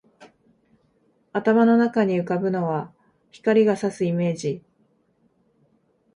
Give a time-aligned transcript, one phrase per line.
[1.31, 2.91] 頭の中に浮ぶのは、
[3.29, 4.63] 光が射すイメージ